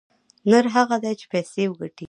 [0.49, 1.99] نر هغه دى چې پيسې وگټي.